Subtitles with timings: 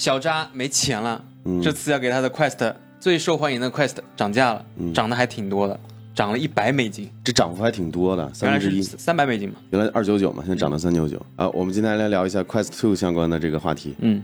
[0.00, 5.78] 小扎没钱了，嗯这次要给他的 Quest 最受欢迎的 Quest 涨价了，嗯涨得还挺多的，
[6.14, 8.82] 涨了一百美金，这涨幅还挺多的，原来是。
[8.82, 9.56] 三百美金嘛。
[9.68, 11.46] 原来二九九嘛，现在涨到三九九啊。
[11.50, 13.94] 我们今天来聊一下 Quest Two 相关的这个话题。
[13.98, 14.22] 嗯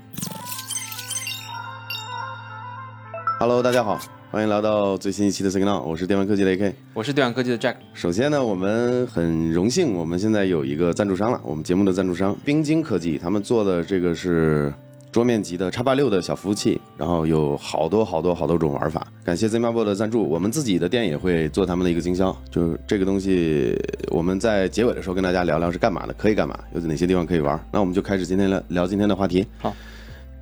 [3.39, 4.01] ，Hello，大家好，
[4.31, 6.73] 欢迎来到最新一期的 Signal，我是电玩科技的 AK。
[6.95, 14.73] 我是电玩科技的 Jack，首先呢，我们很荣幸，我们现在有一个赞助商了，我们节目的赞助商冰晶科技，他们做的这个是
[15.17, 19.07] 桌面级的 x 八六的小服务器，然后有好多好多好多种玩法。
[19.25, 23.75] 感谢 Zmabo 的赞助，我们自己的店也会做他们的一个经销，就是这个东西，
[24.11, 27.59] 我们在结尾的时候跟大家聊聊是干嘛的，可以干嘛，有哪些地方可以玩。
[27.73, 29.47] 那我们就开始今天聊聊今天的话题。
[29.57, 29.75] 好，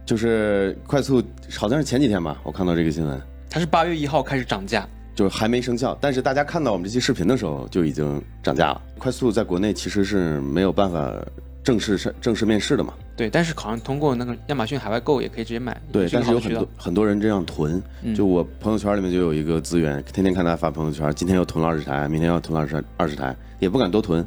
[0.05, 1.23] 就是快速，
[1.57, 3.23] 好像是前几天吧，我看到这个新闻。
[3.49, 8.83] 它是八月一号开始涨价，就是还没生效，但是大家看到我们这期视频的时候就已经涨价了。
[8.99, 11.15] 快速在国内其实是没有办法
[11.63, 16.69] 正式上正式面试的嘛，对，但是好像通过那个亚马逊海外购也可以直接买，对，但是有很多。
[16.77, 24.27] 很多人这样囤，嗯就我朋友圈里面就有一个资源，天天看他发朋友圈，今天又囤了二十台，明天要囤二十二十台，也不敢多囤。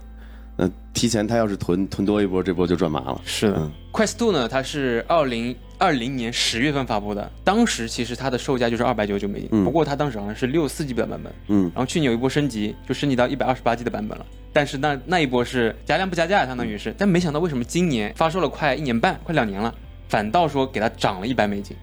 [0.56, 3.22] 那提前他要是囤囤多一波，这波就赚麻了。
[3.26, 9.64] 是的、嗯 q u e s t Two 呢，它是二零二零年十月份发布的，当时其实它的售价就是二百九十九美金，嗯。
[9.64, 14.26] 不过它当时好像是六四 G 的版本，嗯，然后去年有一波升级，就升级到一百二十八 G 的版本了。
[14.52, 19.74] 但是那那一波是加量不加价，相当于是，但没想到为什么今年发售了快一年半，快两年了，
[20.10, 21.78] 反倒说给它涨了一百美金，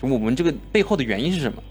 [0.00, 1.62] 就我们这个背后的原因是什么？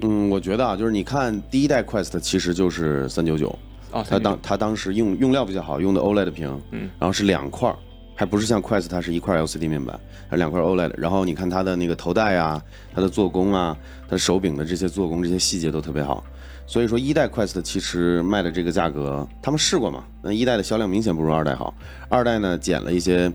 [0.00, 3.58] 嗯，我觉得啊，就是你看第一代 Quest 其实就是三九九，
[3.90, 7.76] 哦，它当它当时用用料比较好，用的 OLED 屏，嗯，然后是两块儿，
[8.18, 9.96] 还不是像 Quest 它是一块 LCD 面板，
[10.28, 10.90] 还是两块 OLED。
[10.96, 12.60] 然后你看它的那个头戴啊，
[12.92, 13.76] 它的做工啊，
[14.10, 16.24] 它手柄的这些做工这些细节都特别好。
[16.66, 20.02] 所以说一代 Quest 其实卖的这个价格，他们试过嘛？
[20.20, 21.72] 那一代的销量明显不如二代好，
[22.08, 23.32] 二代呢减了一些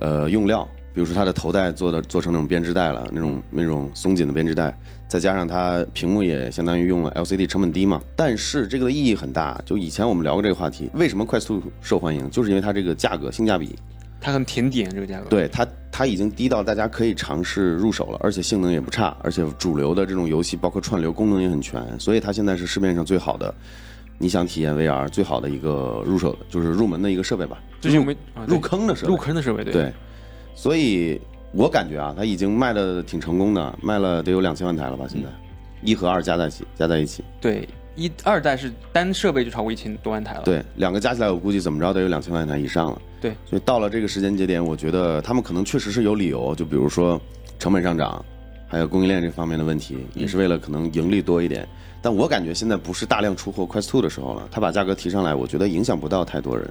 [0.00, 8.02] 呃用料，比如说它的头戴做的做成那种编织带了，那种那种松紧的编织带，再加上它屏幕也相当于用了 LCD，成本低嘛。
[8.16, 13.78] 但是这个的意义很大，就以前我们聊过这个话题，为什么快速受欢迎，就是因为它这个价格性价比，
[14.20, 23.54] 它很甜点这个价格，，对它它已经低到大家可以尝试入手了，而且性能也不差，而且主流的这种游戏包括串流功能也很全，所以它现在是市面上最好的。
[24.22, 29.08] 你想体验 VR 最好的一个入手，就是入门的一个设备吧，最近我们啊入坑的设备。
[29.08, 29.16] 入。
[29.16, 29.92] 坑的设备，对，对，
[30.54, 31.18] 所以
[31.52, 35.06] 我感觉啊，它已经卖的挺成功的，卖了得有两千万台了吧？
[35.08, 35.28] 现在，
[35.82, 37.66] 一和二加在一起，加在一起，对，
[38.00, 43.02] 一二代是单设备就超过一千多万台了，，对，两个加起来，我估计怎么着得有两千万台以上了。
[43.20, 47.20] 对，所以到了这个时间节点，我觉得他们可能确实是有理由，就比如说
[47.58, 48.24] 成本上涨，
[48.66, 51.68] 还有供应链这方面的问题，也是为了可能盈利多一点。
[52.00, 56.66] 但我感觉现在不是大量出货 Quest Two 的时候了，他把价格提上来，我觉得影响不到太多人。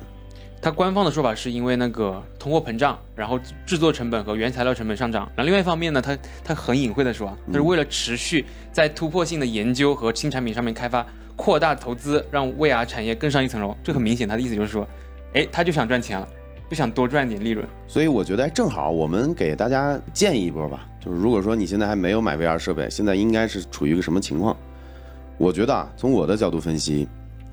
[0.62, 5.24] 它官方的说法是因为那个通货膨胀，然后制作成本和原材料成本上涨。
[5.36, 11.06] 然后另外一方面呢，它它很隐晦的说啊，它是为了持续在突破性的研究和新产品上面开发，
[11.38, 13.74] 扩大投资，让 VR 产业更上一层楼。
[13.82, 14.86] 这很明显，他的意思就是说，
[15.34, 16.28] 哎，他就想赚钱了，
[16.70, 17.66] 就想多赚点利润。
[17.88, 24.58] 所以我觉得哎正好我们给大家建议一波吧，就是如果说你现在还没有买 VR 设备，现在应该是处于一个什么情况？
[25.38, 27.08] 我觉得啊，从我的角度分析，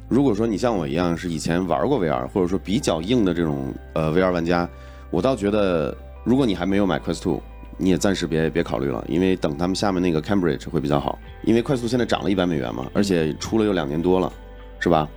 [0.09, 4.69] 如果说你像我一样是以前玩过 VR，或者说比较硬的这种呃 VR 玩家，
[5.11, 7.43] 我倒觉得，如果你还没有买 Quest Two，
[7.77, 14.33] 你也暂时别别考虑了，因为等他们下面那个 Cambridge 会比较好，因为快速现在涨了一百美元嘛，而且出了有两年多了，
[14.79, 15.09] 是吧？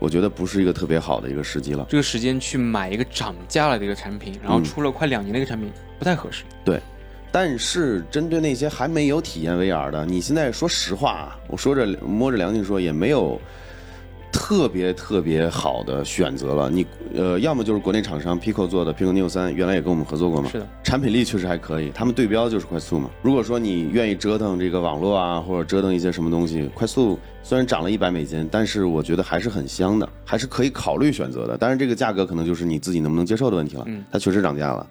[0.00, 1.86] 我觉得不是一个特别好的一个时机了。
[1.88, 6.42] 这个时间去买一个涨价了的一个产品，然后嗯出了快两年的一个产品，不太合适。
[6.64, 6.80] 对
[7.30, 13.40] 但是针对那些还没有体验 VR 的，你现在说实话啊，我说着摸着良心说，也没有
[14.42, 16.68] 特别特别好的选择了。
[16.68, 23.08] 你呃，要么就是国内厂商 Pico 做的 Pico Neo 三，原来也跟我们合作过嘛，是的，产品力确实还可以，他们对标就是快速嘛。
[23.22, 31.56] 如果说你愿意折腾这个网络啊，或者折腾一些什么东西，快速虽然涨了一百美金，但是我觉得还是很香的，还是可以考虑选择的。
[31.56, 33.84] 但是这个价格可能就是你自己能不能接受的问题了。
[33.86, 34.84] 嗯它确实涨价了，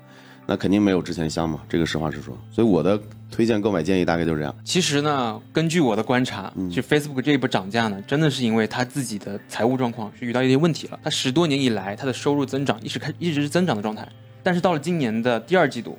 [0.51, 2.37] 那肯定没有之前香嘛，这个实话实说。
[2.51, 3.01] 所以我的
[3.31, 4.53] 推荐购买建议大概就是这样。
[4.65, 10.99] 其实呢，根据我的观察，就 Facebook 这一波涨价呢，真的是因为它自己的财务状况是遇到一些问题了。
[11.01, 14.05] 它十多年以来，它的收入增长一直开一直是增长的状态，
[14.43, 15.97] 但是到了今年的第二季度，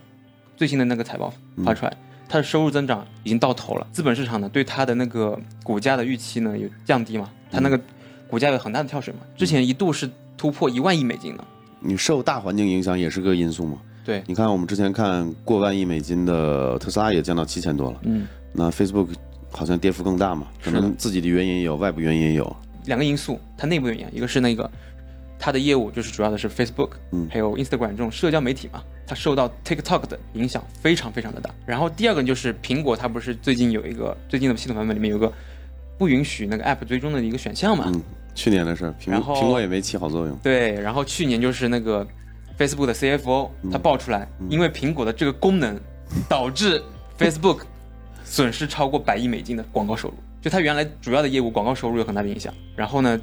[0.54, 1.32] 最新的那个财报
[1.64, 1.96] 发出来，
[2.28, 3.86] 它的收入增长已经到头了。
[3.90, 7.80] 资本市场呢对它的那个股价的预期呢有降低嘛，它那个
[8.28, 11.44] 股价有很大的跳水嘛，之前一度是突破一万亿美金的。
[11.80, 13.78] 你受大环境影响也是个因素嘛。
[14.04, 19.08] 对，你看我们之前看过万亿美金的特斯拉也降到七千多了，嗯，那 Facebook
[19.50, 22.56] 好像跌幅更大嘛，可能自己的原因也有，外部原因也有。
[22.86, 24.68] 两个因素，它内部原因，一个是那个
[25.38, 31.50] 它的业务就是主要的是 Facebook，嗯还有 Instagram 这种社交媒体嘛，它受到 TikTok 的影响非常非常的大。
[31.64, 35.32] 然后第二个就是苹果，它不是最近有一个最近的系统版本里面有个
[35.96, 37.84] 不允许那个 App 追踪的一个选项嘛？
[37.86, 38.02] 嗯，
[38.34, 40.36] 去年的事儿，苹苹果也没起好作用。
[40.42, 42.04] 对，然后去年就是那个
[42.58, 45.78] Facebook 的 CFO 他爆出来，因为苹果的这个功能
[46.28, 46.82] 导致
[47.18, 47.60] Facebook
[48.24, 52.52] 损失超过百亿美金的广告收入，就它原来主要的业务广告收入有很大的影响。
[52.76, 53.20] 然后呢，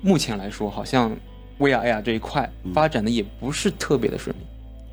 [0.00, 1.10] 目前来说好像
[1.58, 4.40] VR AR 这一块发展的也不是特别的顺利。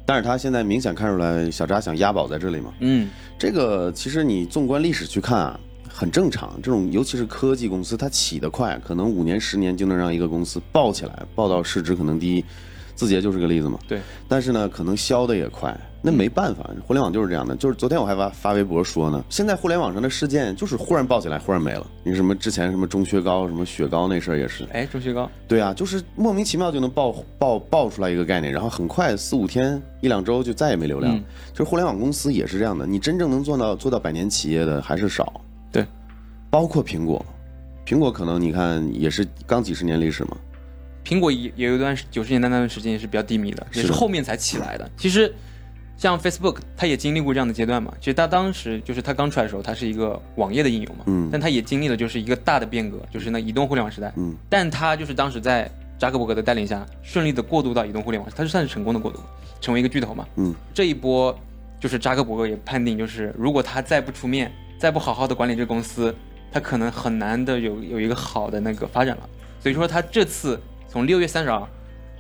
[0.05, 2.73] 但是他现在明显看出来，小扎想押宝在这里嘛。
[2.79, 6.59] 嗯，这个其实你纵观历史去看啊，很正常。
[6.63, 12.43] 这种尤其是科技公司，它起得快，可能五年、十年就能让一个公司爆起来，爆到市值可能第一。
[12.99, 13.79] 字节就是个例子嘛。
[13.87, 14.01] 对。
[14.27, 17.55] 但是呢，可能消的也快，那没办法，互联网就是这样的。
[17.55, 21.87] 就是昨天我还发发微博说呢，现在互联网上的事件就是忽然爆起来，忽然没了。
[22.03, 24.65] 你什么之前什么钟薛高、什么雪糕那事儿也是。
[24.73, 31.15] 哎，钟薛高，对啊，就是莫名其妙就能爆爆爆出来一个概念，然后很快四五天一两周就再也没流量。
[31.15, 31.23] 嗯
[31.53, 35.41] 就是互联网公司也是这样的，你真正能做到做到百年企业的还是少。
[35.71, 35.85] 对，
[36.49, 37.25] 包括苹果，
[37.85, 40.37] 苹果可能你看也是刚几十年历史嘛。
[41.09, 44.87] 苹果也也有一段九十年代那段时间也是比较低迷的，也是后面才起来的。
[44.95, 45.33] 其实，
[45.97, 47.91] 像 Facebook，它也经历过这样的阶段嘛。
[47.99, 54.13] 其实它当时就是它刚出来的时候，它是一个网页的应用嘛，嗯但它也经历了就是一个大的变革，就是那移动互联网时代。
[54.17, 55.67] 嗯，但它就是当时在
[55.97, 59.19] 扎克伯格的带领下，顺利的过渡到移动互联网，它是算是成功的过渡，
[59.59, 60.27] 成为一个巨头嘛。
[60.35, 61.35] 嗯，这一波
[61.79, 66.15] 就是扎克伯格也判定，就是如果他再不出面，再不好好的管理这个公司，
[66.51, 69.27] 他可能很难的有有一个好的那个发展了。
[69.59, 70.57] 所以说他这次
[70.89, 71.69] 从六月三十号，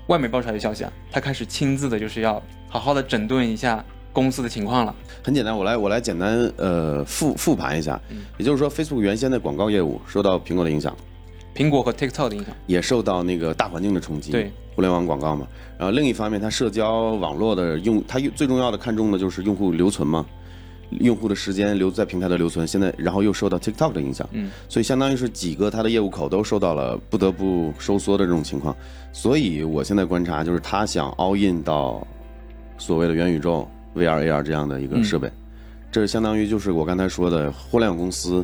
[0.07, 3.83] 外媒爆出来的消息啊，他开始亲自的就是要好好的整顿一下
[4.13, 4.95] 公司的情况了。
[5.23, 10.95] 很简单，我来我来简单呃复复盘一下，嗯也就是说，Facebook 原先的广告业务受到苹果的影响，
[11.55, 15.47] 苹果和 TikTok 的影响，也受到那个大环境的冲击，对，互联网广告嘛。
[15.79, 20.23] 然后另一方面，它社交网络的用，它最重要的看重的就是用户留存嘛，
[20.91, 28.75] 用户的时间留在平台的留存，现在然后又受到 TikTok 的影响，嗯，所以相当于是几个它的业务口都受到了不得不收缩的这种情况。
[29.11, 32.05] 所以我现在观察就是它想 all in 到
[32.77, 35.31] 所谓的元宇宙 VR AR 这样的一个设备，
[35.91, 38.43] 这相当于就是我刚才说的互联网公司，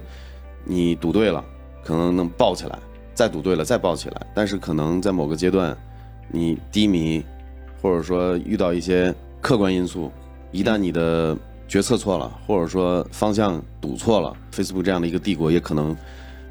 [0.63, 1.44] 你赌对了，
[1.83, 2.77] 可能能爆起来。
[3.13, 4.27] 再赌对了，再爆起来。
[4.33, 5.75] 但是可能在某个阶段，
[6.27, 7.24] 你低迷，
[7.81, 10.12] 或者说遇到一些客观因素，
[10.51, 15.95] 一旦你的决策错了，或者说方向赌错了，Facebook 这样的一个帝国也可能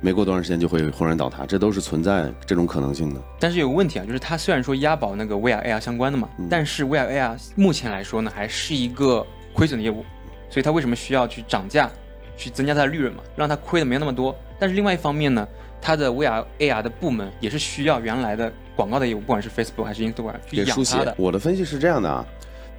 [0.00, 3.20] 没过多长时间就会轰然倒塌，这都是存在这种可能性的。
[3.38, 10.04] 但是有个问题啊，就是它虽然说押宝那个 VR AR 相关的嘛，但是 VR AR 目前来说呢，还是一个亏损的业务，
[10.50, 11.90] 所以它为什么需要去涨价，
[12.36, 14.34] 去增加它的利润嘛，让它亏的没有那么多。
[14.58, 15.46] 但是另外一方面呢，
[15.80, 21.14] 它的 VR AR 的部门也是需要原来的广告的业务，不管是 Facebook 还是 Instagram 去养它的。。
[21.16, 22.24] 我的分析是这样的啊，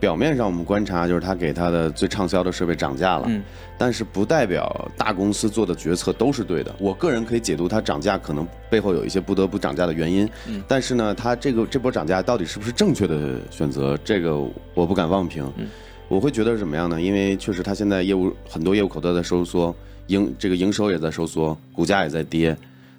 [0.05, 3.41] 表面上我们观察就是他给他的最畅销的设备涨价了，嗯
[3.75, 6.75] 但是不代表大公司做的决策都是对的。
[6.77, 14.37] 我个人可以解读它涨价可能背后有一些不得不涨价的原因，嗯但是呢，它这个这波涨价到底是不是正确的选择，这个
[14.75, 15.43] 我不敢妄评。
[15.57, 15.65] 嗯
[16.07, 17.01] 我会觉得是怎么样呢？
[17.01, 19.75] 因为确实它现在业务很多业务口都在收缩，
[20.05, 22.55] 营这个营收也在收缩，股价也在跌。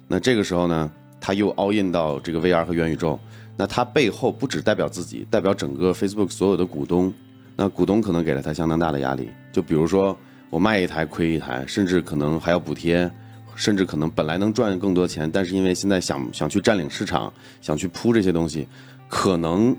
[0.09, 3.17] 那这个时候呢，它又 all in 到这个 VR 和元宇宙，
[3.57, 7.13] 那它背后不只代表自己，代表整个 Facebook 所有的股东。
[7.59, 10.15] 那股东可能给了他相当大的压力，就比如说
[10.51, 13.09] 我卖一台亏一台，甚至可能还要补贴，
[13.55, 18.67] 甚至可能本来能赚更多钱，但是因为现在想想去占领市场，想去铺这些东西，
[19.09, 19.75] 可能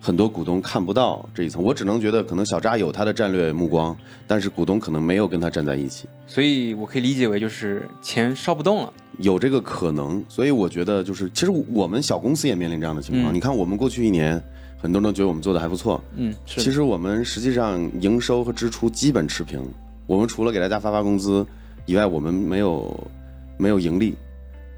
[0.00, 1.62] 很多股东看不到这一层。
[1.62, 6.08] 我只能觉得，可能小扎有他的战略目光，但是股东可能没有跟他站在一起。
[6.26, 8.92] 所以我可以理解为就是钱烧不动了。
[9.18, 13.32] 有这个可能，所以我觉得就是，其实我们小公司也面临这样的情况。
[13.32, 14.40] 嗯你看，我们过去一年，
[14.80, 19.60] 很多人都觉得我们做的还不错，嗯，是其实我们实际上营收和支出基本持平。
[20.06, 21.44] 我们除了给大家发发工资
[21.86, 23.10] 以外，我们没有
[23.56, 24.14] 没有盈利。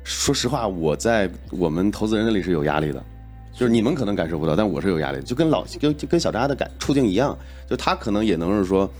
[0.03, 3.05] 说实话，我在我们投资人那里是有压力的，
[3.53, 7.37] 就是你们可能感受不到，但我是有压力的，就跟老跟就跟小扎的感处境一样，
[7.69, 8.91] 就他可能也能是说。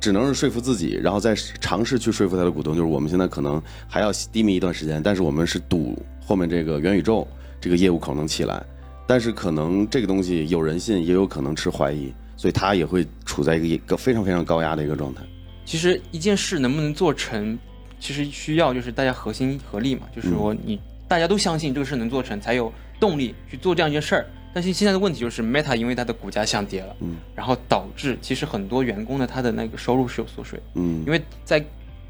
[0.00, 7.26] 只能是说服自己，然后再尝试去说服他的股东，就是我们现在可能还要低迷一段时间，但是我们是赌后面这个元宇宙
[7.58, 8.62] 这个业务口能起来，
[9.06, 15.22] 但是可能这个东西有人信，也有可能持怀疑，所以他也会处在一个一个非常非常高压的一个状态。
[15.64, 17.58] 其实一件事能不能做成，
[17.98, 24.26] 其实需要就是大家核心合力嘛，就是说你大家都相信这个事能做成，才有动力去做这样一件事儿。
[24.52, 31.02] 但是现在的问题就是，Meta 因为它的股价下跌了，嗯，然后导致其实很多员工的他的那个收入是有缩水，嗯。
[31.04, 31.64] 因，为在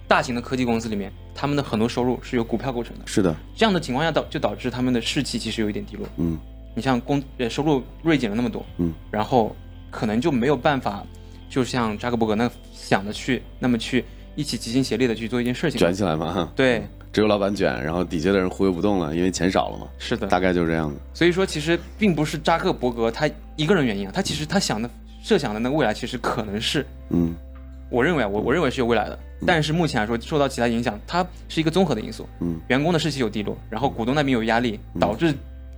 [0.07, 6.07] 大型的科技公司里面，他们的很多收入是由股票构成的，是的，这样的情况下导就导致他们的士气其实有一点低落。
[6.19, 6.39] 嗯，
[6.75, 9.57] 你像工呃收入锐减了那么多，嗯，然后
[9.91, 11.03] 可能就没有办法，
[11.49, 14.05] 就像扎克伯格那想的去那么去
[14.37, 15.79] 一起齐心协力的去做一件事情。
[15.79, 20.27] 卷起来嘛，哈，对，只有老板卷，然后底下的人忽悠不动了，因为钱少了嘛，是的。
[20.27, 20.97] 大概就是这样的。
[21.15, 24.91] 所以说，其实并不是扎克伯格他一个人原因啊，他其实他想的
[25.23, 27.33] 设想的那个未来，其实可能是嗯
[27.89, 29.17] 我认为啊，我我认为是有未来的，
[29.47, 32.29] 但是目前来说受到其他影响，它是一个综合的因素。
[32.41, 35.33] 嗯员工的士气有低落，然后股东那边有压力，导致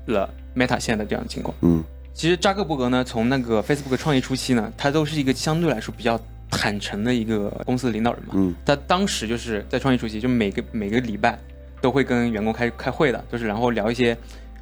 [0.07, 0.27] 了
[0.57, 1.55] Meta 现在的这样的情况。
[1.61, 6.19] 嗯其实扎克伯格呢，从那个 Facebook 创业初期呢，他都是一个相对来说比较
[6.51, 8.35] 坦诚的一个公司的领导人嘛。
[8.35, 11.39] 嗯他当时就是在创业初期，就每个每个礼拜
[11.81, 14.17] 都会跟员工开开会的，就是然后聊一些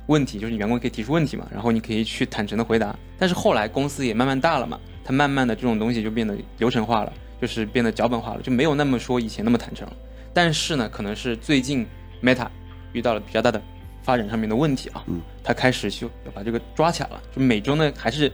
[0.07, 2.95] 问题，就是你员工可以提出问题嘛，然后你可以去坦诚的回答。
[3.19, 9.97] 但是后来公司也慢慢大了嘛，他慢慢的这种东西就变得流程化了，就是变得脚本化了，就没有那么说以前那么坦诚了。
[10.33, 11.87] 但是呢，可能是最近
[12.23, 12.49] Meta
[12.93, 13.63] 遇到了比较大的
[14.03, 18.31] 发展上面的问题啊，嗯，他开始就要把这个抓起来了，就每周呢还是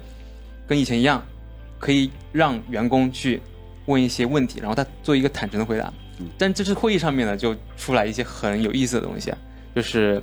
[0.66, 1.22] 跟以前一样，
[1.80, 3.40] 可以让员工去
[3.86, 5.92] 问一些问题，然后他做一个坦诚的回答。
[6.20, 9.38] 嗯但这次会议上面呢，就出来一些很有意思的东西啊，
[9.74, 10.22] 就是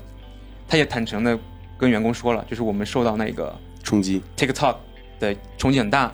[0.67, 1.37] 他也坦诚的
[1.75, 4.75] 跟员工说了，就是我们受到那个冲击，TikTok
[5.19, 6.13] 的冲击很大，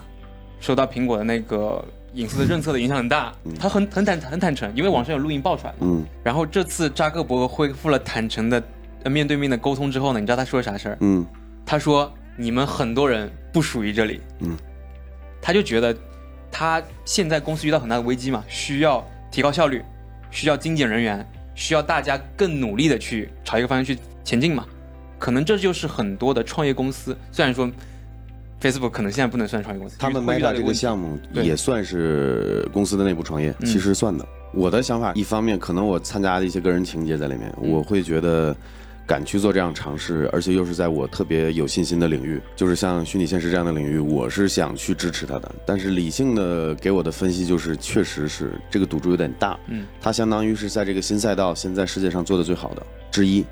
[0.58, 1.84] 受到苹果的那个
[2.14, 3.30] 隐私的政策的影响很大。
[3.60, 5.78] 他很很坦很坦诚，因为网上有录音爆出来嘛。
[5.82, 8.62] 嗯然后这次扎克伯格恢复了坦诚的
[9.02, 10.96] 呃面对面的沟通之后呢，你知道他说啥事儿？
[11.00, 11.26] 嗯
[11.66, 14.18] 他说你们很多人不属于这里。
[14.40, 14.56] 嗯，
[15.44, 15.94] 他就觉得
[16.50, 19.84] 他现在公司遇到很大的危机嘛，需要提高效率，
[20.30, 21.24] 需要精简人员，
[21.54, 24.64] 需要大家更努力的去朝一个方向去前进嘛。
[25.18, 27.70] 可能这就是很多的创业公司，虽然说
[28.58, 34.26] Facebook 可能现在不能算创业公司，他们会遇到 Meta 这个项目也算是公司的内部创业，嗯其实算的。
[34.54, 38.56] 我的想法，一方面可能我参加的一些个人情节在里面，嗯我会觉得
[39.06, 45.54] 敢去做这样尝试，而且又是在我特别有信心的领域，就是像虚拟现实这样的领域，我是想去支持它的。
[45.66, 49.58] 但是理性的给我的分析就是，确实是这个赌注有点大。
[49.66, 53.44] 嗯，它相当于是在这个新赛道现在世界上做的最好的之一。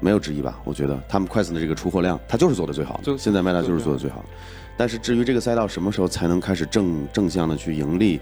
[0.00, 0.60] 没有之一吧？
[0.64, 3.18] 我觉得他们快速的这个出货量，它就是做的最好就的。
[3.18, 4.24] 现在 Meta 就是做的最好的。
[4.76, 8.20] 但是至于这个赛道什么时候才能开始正正向的去盈利，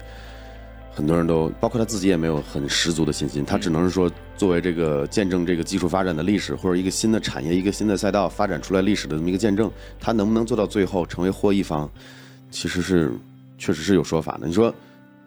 [0.93, 3.43] 很多人都包括他自己也没有很十足的信心。
[3.45, 11.89] 他只能是说，作为这个见证这个技术发展的历史，或者一个新的产业、一个新的赛道发展出来历史的这么一个见证，他能不能做到最后成为获益方，
[12.49, 13.11] 其实是
[13.57, 14.45] 确实是有说法的。
[14.45, 14.73] 你说，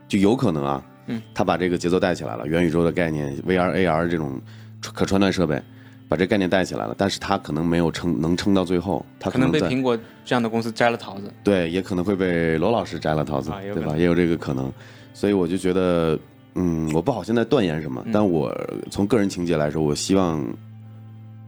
[0.07, 4.41] 就有可能啊，嗯，他把这个节奏带起来了，元宇宙的概念、VR、AR 这种
[4.81, 5.61] 可穿戴设备。
[6.07, 11.33] 把这概念带起来了，但是他可能没有撑，能撑到最后，他可能被苹果这样的公司摘了桃子。
[11.43, 13.97] 对，也可能会被罗老师摘了桃子，对吧？
[13.97, 14.71] 也有这个可能，
[15.15, 16.19] 所以我就觉得，
[16.57, 18.55] 嗯，我不好现在断言什么，嗯但我
[18.91, 20.45] 从个人情节来说，我希望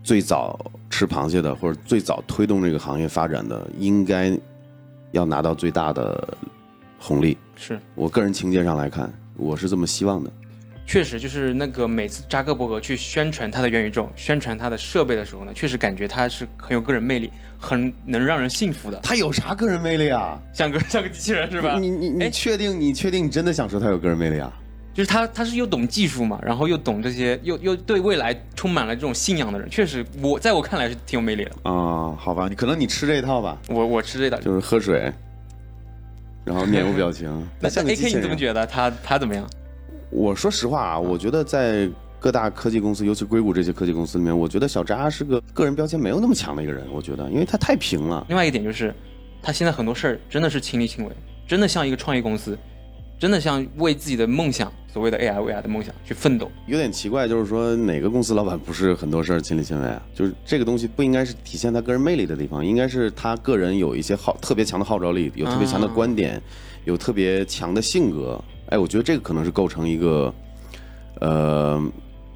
[0.03, 0.59] 最早
[0.89, 4.35] 吃螃蟹的或者最早推动这个行业发展的，应该
[5.11, 6.27] 要拿到最大的
[6.99, 7.37] 红利。
[7.57, 10.33] 是，我个人情节上来看，我是这么希望的。
[10.87, 20.41] 确实就是那个每次扎克伯格去宣传他的元宇宙、宣传他的设备的时候呢，确实感觉他是很有个人魅力，很能让人信服的，他有啥个人魅力啊？
[20.53, 21.77] 像个 像个机器人是吧？
[21.81, 24.53] 你你你哎确定你确定你真的想说他有个人魅力啊？
[24.95, 31.51] 就是他，他是又懂技术嘛，然后又懂这些，又又对未来充满了这种信仰的人，确实我在我看来是挺有魅力的。
[31.71, 33.59] 啊、好吧，你可能你吃这一套吧。
[33.69, 35.13] 我我吃这套，就是喝水，
[36.45, 37.29] 然后面无表情。
[37.61, 39.47] 那像 AK 你怎么觉得他他怎么样？
[40.17, 41.87] 我说实话啊，我觉得在
[42.19, 46.87] 各大科技公司，尤其硅谷这些科技公司里面，我觉得小扎是个个人标签没有那么强的一个人。
[46.91, 48.25] 我觉得，因为他太平了。
[48.31, 48.95] 另外一点就是，
[49.43, 51.13] 他现在很多事儿真的是亲力亲为，
[51.47, 52.59] 真的像一个创业公司，
[53.19, 56.51] 真的像为自己的梦想，所谓的 AI VR 的梦想去奋斗。
[56.67, 60.03] 有点奇怪，就是说哪个公司老板不是很多事儿亲力亲为啊？
[60.15, 66.41] 就是这个东西不应该是体现他个人魅力的地方，应该是他个人有一些号特别强的号召力，有特别强的观点，
[66.87, 68.43] 有特别强的性格。
[68.69, 70.35] 哎，我觉得这个可能是构成一个，
[71.21, 71.81] 呃，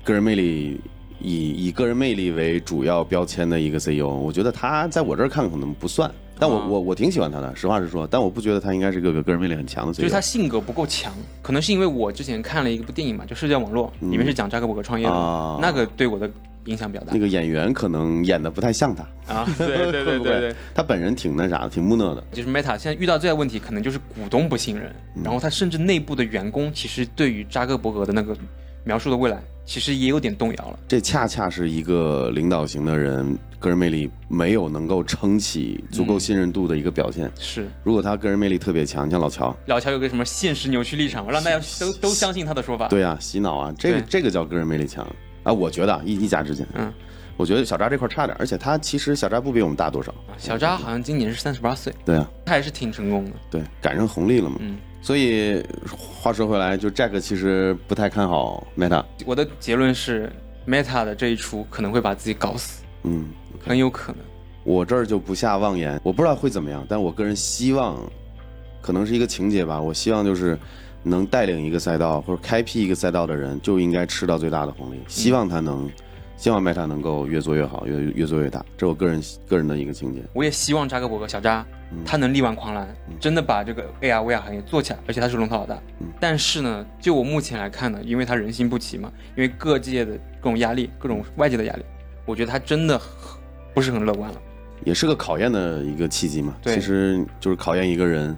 [0.04, 0.80] 个人魅力
[1.20, 4.08] 以以个人魅力为主要标签的一个 CEO。
[4.08, 8.06] 我觉得他在我这儿看可能不算，但我、啊我我挺喜欢他的，实话实说。
[8.06, 10.02] 但我不觉得他应该是个个人魅力很强的 CEO。
[10.02, 16.30] 就是他性格不够强，可能是因为我之前看了一个部电影嘛，就《社交网络》，里面是讲扎克伯格创业的，啊那个对我的
[16.70, 19.02] 影响比较大那个演员可能演的不太像他。
[19.34, 19.44] 啊。
[19.58, 22.24] 对对对对对， 他本人挺那啥的，挺木讷的。
[22.32, 28.36] 就是 Meta 现在遇到最大问题，可能就是股东不信任，嗯然后他甚至内部的员工其实对于扎克伯格的那个
[28.84, 30.78] 描述的未来，其实也有点动摇了。
[30.88, 37.30] 这恰恰是一个领导型的人个人魅力没有能够撑起足够信任度的一个表现。
[37.38, 42.88] 是如果他个人魅力特别强，你像老乔，老乔有个什么现实扭曲立场，让大家都都相信他的说法。
[42.88, 45.06] 对啊，洗脑啊，这个这个叫个人魅力强
[45.50, 45.52] 啊。
[45.52, 46.92] 我觉得啊，一一家之见，嗯，
[47.36, 50.12] 我觉得小扎这块差点，而且他其实小扎不比我们大多少。
[50.12, 53.32] 啊小扎好像今年是三十八岁，对啊，他还是挺成功的。
[53.50, 54.56] 对，赶上红利了嘛。
[54.60, 59.04] 嗯，所以话说回来，就 Jack 其实不太看好 Meta。
[59.26, 60.32] 我的结论是
[60.66, 63.28] ，Meta 的这一出可能会把自己搞死，嗯，
[63.66, 64.20] 很有可能。
[64.62, 67.98] 我这儿就不下妄言，我不知道会怎么样，但我个人希望，
[68.82, 69.80] 可能是一个情节吧。
[69.80, 70.58] 我希望就是
[71.02, 75.00] 能带领一个赛道或者开辟一个赛道的人，就应该吃到最大的红利。
[75.08, 75.90] 希望他能，
[76.36, 78.64] 希望 Meta 能够越做越好，越越做越大。
[78.76, 80.22] 这是我个人个人的一个情节。
[80.32, 81.64] 我也希望扎克伯格小扎，
[82.04, 82.88] 他能力挽狂澜，
[83.18, 85.74] 真的把这个 AR VR 行业做起来，而且他是龙头老大。
[86.00, 91.82] 嗯但是呢，就我目前来看呢，因为他人心不齐嘛，因为各界的各种压力，各种外界的压力，
[92.26, 93.00] 我觉得他真的
[93.72, 94.36] 不是很乐观了。
[94.84, 96.54] 也是个考验的一个契机嘛。
[96.62, 98.36] 对其实就是考验一个人，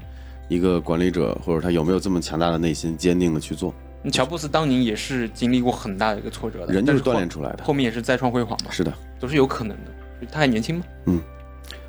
[0.52, 3.72] 一个管理者或者他有没有这么强大的内心，坚定的去做。
[4.12, 7.64] 乔布斯当年也是经历过很大的一个挫折的，人就是锻炼出来的。
[7.64, 8.92] 后面也是再创辉煌嘛，是的。
[9.18, 9.92] 都是有可能的。
[10.30, 10.84] 他还年轻嘛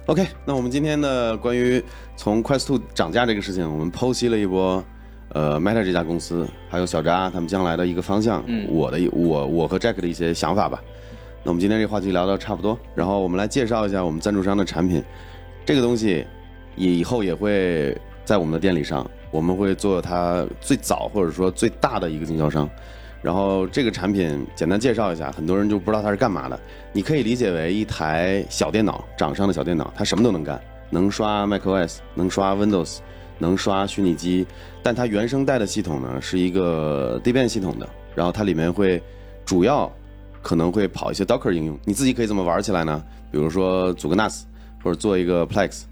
[0.06, 1.84] ，OK，那我们今天的关于
[2.16, 4.84] 从 Quest Two 涨价这个事情，我们剖析了一波，
[5.30, 10.82] 呃，Meta 这家公司，还有小扎他们将来的一个方向，嗯我的我我和 Jack 的一些想法吧。
[11.44, 15.04] 那我们今天这个话题聊到差不多，然后我们来介绍一下我们赞助商的产品。
[15.66, 16.26] 这个东西
[16.76, 22.70] 以后也会在我们的店里上，我们会做它最早或者说最大的一个经销商。
[23.22, 26.60] 然后这个产品简单介绍一下，很多人就不知道它是干嘛的。
[26.92, 32.98] 你可以理解为一台小电脑，掌上的小电脑，它什么都能干，能刷 macOS，能刷 Windows，
[33.40, 34.46] 能刷虚拟机，
[34.82, 39.02] 但它原生带的系统呢是一个 Debian 系统的，然后它里面会
[39.46, 39.90] 主要
[40.42, 43.02] 可能会跑一些 Docker 应用，你自己可以怎么玩起来呢？
[43.32, 44.42] 比如说组个 NAS，
[44.84, 45.84] 或者做一个 Plex，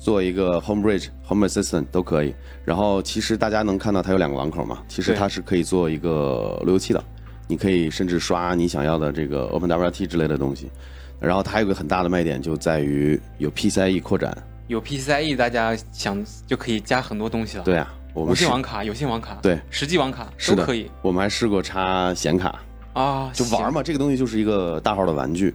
[0.00, 2.34] 做一个 Homebridge、Home Assistant 都可以。
[2.64, 7.04] 然后其实大家能看到它有两个网口嘛，其实它是可以做一个路由器的，
[7.46, 10.70] 你可以甚至刷你想要的这个 OpenWRT 之类的东西。
[11.20, 14.34] 然后它还有个很大的卖点就在于有 PCIe 扩展。
[14.68, 17.64] 有 PCIe，大家想就可以加很多东西了。
[17.64, 22.58] 对啊，我无们试线网卡、有线网卡，对实际网卡都可以我们还试过插显卡，
[22.94, 25.54] 啊，就玩嘛，这个东西就是一个大号的玩具。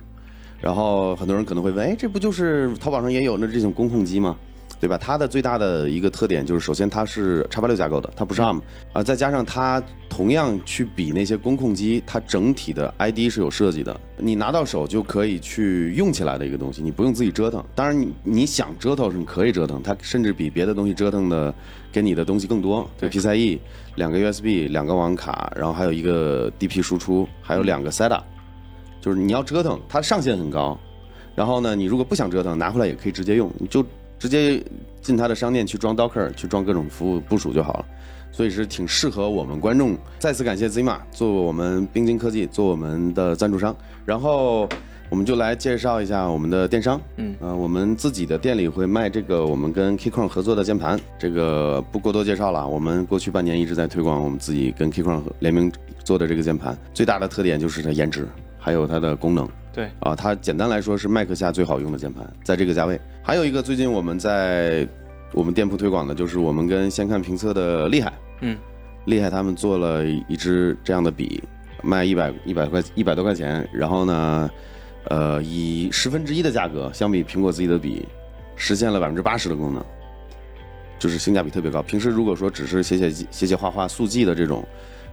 [0.65, 4.35] 然后很多人可能会问，哎，这不就是淘宝上也有那这种工控机吗？
[4.81, 4.97] 对吧？
[4.97, 8.59] 它的最大的一个特点就是，首先它是叉八六架构的，它不是 ARM
[8.91, 17.63] 啊、再加上它同样去比那些工控机，它整体的 ID 是有设计的，你拿到手就可以去用起来的一个东西，你不用自己折腾。
[17.75, 21.53] 当然你，你想折腾是你可以折腾，它甚至比别的东西折腾的
[21.91, 22.89] 给你的东西更多。
[22.99, 23.59] 对 PCIe
[23.97, 28.19] 两个 USB 两个网卡，然后还有一个 DP 输出，还有两个 SATA，
[29.05, 30.75] 就是你要折腾，它上限很高。
[31.35, 33.85] 然后呢，你如果不想折腾，拿回来也可以直接用，你就
[34.17, 34.59] 直接
[34.99, 37.85] 进它的商店去装 Docker，去装各种服务部署就好了。
[38.31, 39.95] 所以是挺适合我们观众。
[40.17, 44.67] 再次感谢 Zima 做我们冰晶科技做我们的赞助商，然后
[45.07, 46.99] 我们就来介绍一下我们的电商。
[47.17, 52.67] 嗯呃，我们自己的店里会卖这个我们跟 Keychron 合作的键盘，这个不过多介绍了。
[52.67, 55.71] 我们过去半年一直在推广我们自己跟 Keychron 联名
[56.03, 58.27] 做的这个键盘，最大的特点就是它颜值，
[58.65, 59.47] 还有它的功能。
[59.71, 62.99] 对，啊，它简单来说是麦克下最好用的键盘，在这个价位。
[63.21, 64.87] 还有一个最近我们在
[65.33, 68.57] 我们店铺推广的就是我们跟先看评测的厉害，嗯，
[69.05, 71.43] 厉害他们做了一支这样的笔，
[71.83, 74.49] 卖一百一百块一百多块钱，然后呢，
[75.09, 78.03] 呃，以十分之一的价格，相比苹果自己的笔，
[78.55, 79.85] 实现了百分之八十的功能，
[80.97, 81.83] 就是性价比特别高。
[81.83, 84.67] 平时如果说只是写写写写画画速记的这种，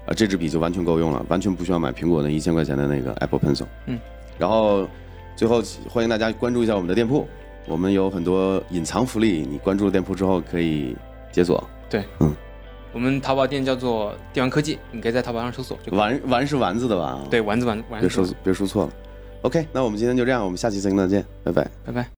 [0.07, 3.67] 呃，这支笔就完全够用了，完全不需要买苹果那一千块钱的那个 Apple Pencil。
[3.87, 3.99] 嗯，
[4.39, 4.89] 然后
[5.37, 7.27] 最后欢迎大家关注一下我们的店铺，
[7.67, 10.97] 我们有很多隐藏福利，你关注了店铺之后可以
[11.31, 11.63] 解锁。
[11.89, 12.35] 对，嗯
[12.93, 15.79] 我们淘宝店叫做电玩科技，你可以在淘宝上搜索。
[15.93, 18.93] 丸丸是丸子的吧？，对，丸子丸丸子，别说别说错了。
[19.43, 21.71] OK，那我们今天就这样，我们下期再见，拜拜。
[21.87, 22.07] 拜拜。